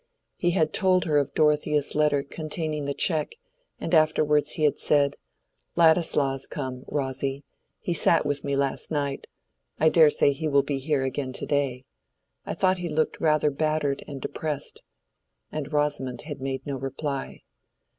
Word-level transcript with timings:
He 0.35 0.49
had 0.49 0.73
told 0.73 1.05
her 1.05 1.19
of 1.19 1.35
Dorothea's 1.35 1.93
letter 1.93 2.23
containing 2.23 2.85
the 2.85 2.93
check, 2.95 3.35
and 3.79 3.93
afterwards 3.93 4.53
he 4.53 4.63
had 4.63 4.79
said, 4.79 5.15
"Ladislaw 5.75 6.33
is 6.33 6.47
come, 6.47 6.85
Rosy; 6.87 7.43
he 7.79 7.93
sat 7.93 8.25
with 8.25 8.43
me 8.43 8.55
last 8.55 8.89
night; 8.89 9.27
I 9.79 9.89
dare 9.89 10.09
say 10.09 10.31
he 10.33 10.47
will 10.47 10.63
be 10.63 10.79
here 10.79 11.03
again 11.03 11.33
to 11.33 11.45
day. 11.45 11.85
I 12.47 12.55
thought 12.55 12.79
he 12.79 12.89
looked 12.89 13.21
rather 13.21 13.51
battered 13.51 14.03
and 14.07 14.19
depressed." 14.19 14.81
And 15.51 15.71
Rosamond 15.71 16.21
had 16.23 16.41
made 16.41 16.65
no 16.65 16.77
reply. 16.77 17.43